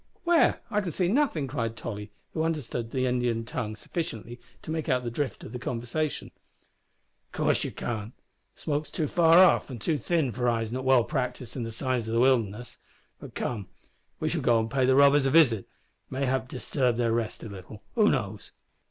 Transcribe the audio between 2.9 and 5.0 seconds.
Indian tongue sufficiently to make